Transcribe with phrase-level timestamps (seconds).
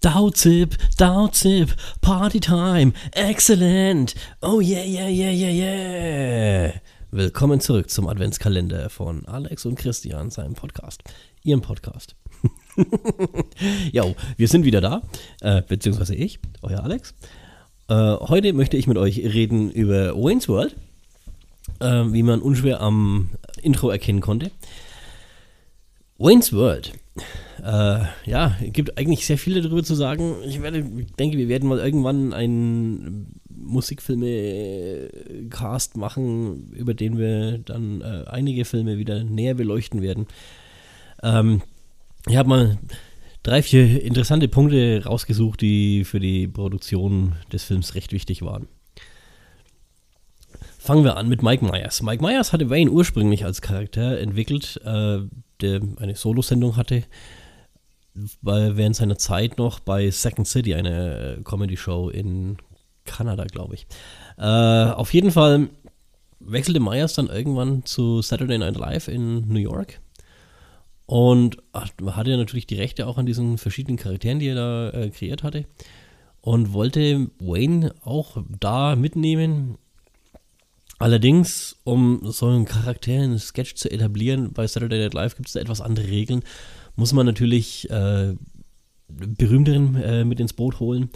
[0.00, 4.14] Dauzip, Dauzip, Party Time, excellent.
[4.40, 6.72] Oh yeah, yeah, yeah, yeah, yeah.
[7.10, 11.02] Willkommen zurück zum Adventskalender von Alex und Christian, seinem Podcast.
[11.42, 12.14] Ihrem Podcast.
[13.92, 15.02] jo, wir sind wieder da,
[15.40, 17.12] äh, beziehungsweise ich, euer Alex.
[17.88, 20.76] Äh, heute möchte ich mit euch reden über Wayne's World,
[21.80, 23.30] äh, wie man unschwer am
[23.62, 24.52] Intro erkennen konnte.
[26.18, 26.92] Wayne's World
[27.62, 30.36] äh, ja, gibt eigentlich sehr viel darüber zu sagen.
[30.46, 30.82] Ich, werde,
[31.18, 38.98] denke, wir werden mal irgendwann einen Musikfilme-Cast machen, über den wir dann äh, einige Filme
[38.98, 40.26] wieder näher beleuchten werden.
[41.22, 41.62] Ähm,
[42.26, 42.78] ich habe mal
[43.42, 48.68] drei, vier interessante Punkte rausgesucht, die für die Produktion des Films recht wichtig waren.
[50.78, 52.02] Fangen wir an mit Mike Myers.
[52.02, 55.20] Mike Myers hatte Wayne ursprünglich als Charakter entwickelt, äh,
[55.60, 57.04] der eine Solosendung hatte
[58.42, 62.58] während seiner Zeit noch bei Second City, eine äh, Comedy-Show in
[63.04, 63.86] Kanada, glaube ich.
[64.36, 65.68] Äh, auf jeden Fall
[66.40, 70.00] wechselte Myers dann irgendwann zu Saturday Night Live in New York
[71.06, 75.42] und hatte natürlich die Rechte auch an diesen verschiedenen Charakteren, die er da äh, kreiert
[75.42, 75.64] hatte
[76.40, 79.78] und wollte Wayne auch da mitnehmen.
[80.98, 85.52] Allerdings, um so einen Charakter, einen Sketch zu etablieren, bei Saturday Night Live gibt es
[85.52, 86.42] da etwas andere Regeln
[86.98, 88.34] muss man natürlich äh,
[89.08, 91.10] berühmteren äh, mit ins Boot holen,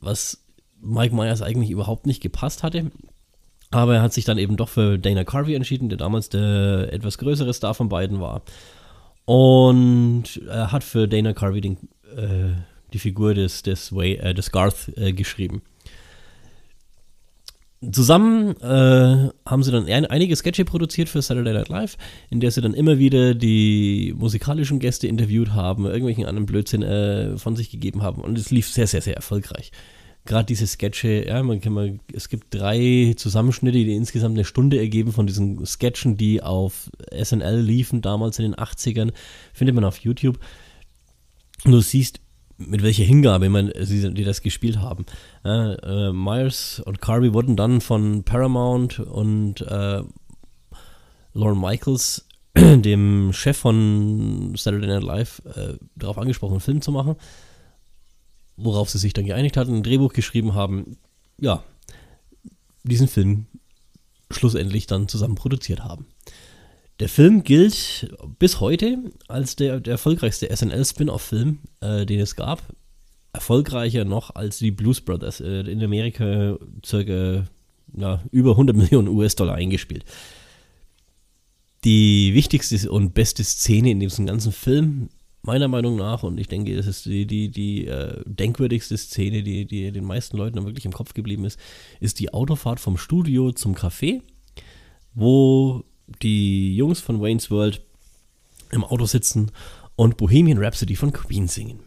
[0.00, 0.44] was
[0.80, 2.90] Mike Myers eigentlich überhaupt nicht gepasst hatte.
[3.70, 7.18] Aber er hat sich dann eben doch für Dana Carvey entschieden, der damals der etwas
[7.18, 8.42] größere Star von beiden war.
[9.24, 11.76] Und er hat für Dana Carvey den,
[12.16, 12.50] äh,
[12.92, 15.62] die Figur des, des, Way, äh, des Garth äh, geschrieben.
[17.90, 21.96] Zusammen äh, haben sie dann einige Sketche produziert für Saturday Night Live,
[22.30, 27.36] in der sie dann immer wieder die musikalischen Gäste interviewt haben, irgendwelchen anderen Blödsinn äh,
[27.38, 29.72] von sich gegeben haben und es lief sehr, sehr, sehr erfolgreich.
[30.24, 34.78] Gerade diese Sketche, ja, man kann mal, es gibt drei Zusammenschnitte, die insgesamt eine Stunde
[34.78, 39.10] ergeben von diesen Sketchen, die auf SNL liefen, damals in den 80ern,
[39.52, 40.38] findet man auf YouTube.
[41.64, 42.20] Und du siehst,
[42.66, 45.06] mit welcher Hingabe man, sie, die das gespielt haben.
[45.44, 50.02] Äh, äh, Myers und Carvey wurden dann von Paramount und äh,
[51.34, 57.16] Lauren Michaels, dem Chef von Saturday Night Live, äh, darauf angesprochen, einen Film zu machen.
[58.56, 60.98] Worauf sie sich dann geeinigt hatten, ein Drehbuch geschrieben haben.
[61.38, 61.62] Ja,
[62.84, 63.46] diesen Film
[64.30, 66.06] schlussendlich dann zusammen produziert haben.
[67.02, 68.96] Der Film gilt bis heute
[69.26, 72.62] als der, der erfolgreichste SNL-Spin-off-Film, äh, den es gab.
[73.32, 75.40] Erfolgreicher noch als die Blues Brothers.
[75.40, 77.44] Äh, in Amerika circa
[77.96, 80.04] ja, über 100 Millionen US-Dollar eingespielt.
[81.82, 85.08] Die wichtigste und beste Szene in diesem ganzen Film,
[85.42, 89.64] meiner Meinung nach, und ich denke, das ist die, die, die äh, denkwürdigste Szene, die,
[89.64, 91.58] die den meisten Leuten wirklich im Kopf geblieben ist,
[91.98, 94.22] ist die Autofahrt vom Studio zum Café,
[95.14, 95.82] wo
[96.22, 97.82] die Jungs von Wayne's World
[98.70, 99.50] im Auto sitzen
[99.96, 101.80] und Bohemian Rhapsody von Queen singen.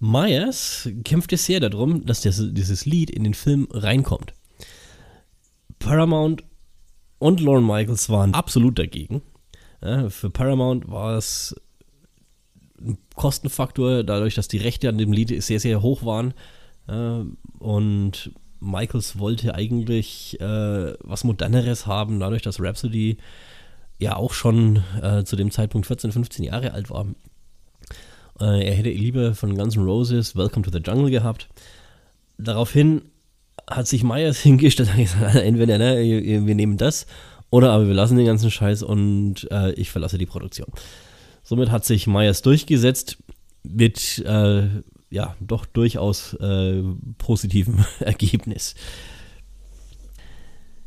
[0.00, 4.34] Myers kämpfte sehr darum, dass das, dieses Lied in den Film reinkommt.
[5.78, 6.44] Paramount
[7.18, 9.22] und Lauren Michaels waren absolut dagegen.
[9.82, 11.54] Ja, für Paramount war es
[12.80, 16.34] ein Kostenfaktor, dadurch, dass die Rechte an dem Lied sehr, sehr hoch waren.
[16.88, 17.24] Ja,
[17.58, 18.32] und
[18.64, 23.18] Michaels wollte eigentlich äh, was Moderneres haben, dadurch, dass Rhapsody
[23.98, 27.06] ja auch schon äh, zu dem Zeitpunkt 14, 15 Jahre alt war.
[28.40, 31.48] Äh, er hätte lieber von Guns N' Roses Welcome to the Jungle gehabt.
[32.38, 33.02] Daraufhin
[33.68, 35.98] hat sich Myers hingestellt und gesagt, entweder ne,
[36.46, 37.06] wir nehmen das
[37.50, 40.68] oder aber wir lassen den ganzen Scheiß und äh, ich verlasse die Produktion.
[41.42, 43.18] Somit hat sich Myers durchgesetzt
[43.62, 44.66] mit äh,
[45.14, 46.82] ja, doch durchaus äh,
[47.18, 48.74] positivem Ergebnis.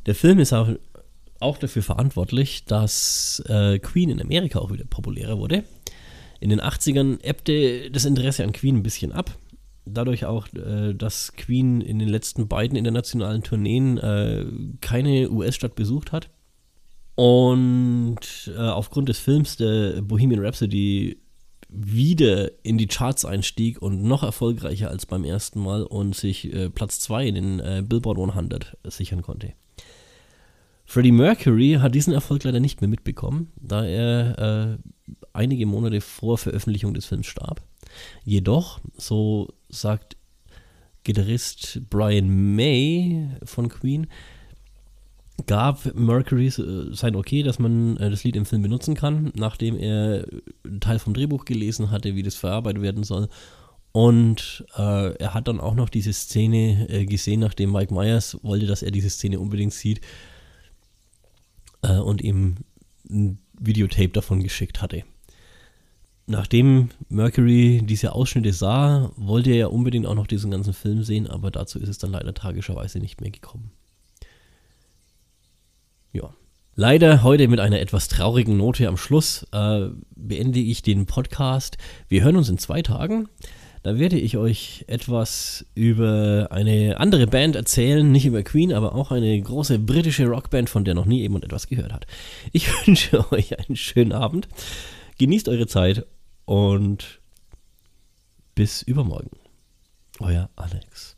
[0.05, 0.69] Der Film ist auch,
[1.39, 5.63] auch dafür verantwortlich, dass äh, Queen in Amerika auch wieder populärer wurde.
[6.41, 9.31] In den 80ern ebbte das Interesse an Queen ein bisschen ab.
[9.85, 14.45] Dadurch auch, äh, dass Queen in den letzten beiden internationalen Tourneen äh,
[14.81, 16.29] keine US-Stadt besucht hat.
[17.15, 21.17] Und äh, aufgrund des Films der Bohemian Rhapsody
[21.69, 26.69] wieder in die Charts einstieg und noch erfolgreicher als beim ersten Mal und sich äh,
[26.69, 29.53] Platz 2 in den äh, Billboard 100 sichern konnte.
[30.85, 36.37] Freddie Mercury hat diesen Erfolg leider nicht mehr mitbekommen, da er äh, einige Monate vor
[36.37, 37.61] Veröffentlichung des Films starb.
[38.23, 40.15] Jedoch, so sagt
[41.03, 44.07] Gitarrist Brian May von Queen,
[45.45, 49.77] gab Mercury äh, sein Okay, dass man äh, das Lied im Film benutzen kann, nachdem
[49.77, 50.25] er
[50.65, 53.29] einen Teil vom Drehbuch gelesen hatte, wie das verarbeitet werden soll.
[53.91, 58.65] Und äh, er hat dann auch noch diese Szene äh, gesehen, nachdem Mike Myers wollte,
[58.65, 60.01] dass er diese Szene unbedingt sieht
[61.81, 62.55] und ihm
[63.07, 65.03] ein Videotape davon geschickt hatte.
[66.25, 71.27] Nachdem Mercury diese Ausschnitte sah, wollte er ja unbedingt auch noch diesen ganzen Film sehen,
[71.27, 73.71] aber dazu ist es dann leider tragischerweise nicht mehr gekommen.
[76.13, 76.33] Ja.
[76.75, 81.77] Leider heute mit einer etwas traurigen Note am Schluss äh, beende ich den Podcast.
[82.07, 83.27] Wir hören uns in zwei Tagen.
[83.83, 89.11] Da werde ich euch etwas über eine andere Band erzählen, nicht über Queen, aber auch
[89.11, 92.05] eine große britische Rockband, von der noch nie jemand etwas gehört hat.
[92.51, 94.47] Ich wünsche euch einen schönen Abend.
[95.17, 96.05] Genießt eure Zeit
[96.45, 97.21] und
[98.55, 99.31] bis übermorgen.
[100.19, 101.16] Euer Alex.